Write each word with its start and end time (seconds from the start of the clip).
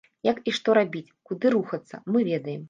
Як 0.27 0.37
і 0.51 0.53
што 0.57 0.73
рабіць, 0.77 1.11
куды 1.31 1.53
рухацца, 1.57 2.01
мы 2.17 2.27
ведаем. 2.33 2.59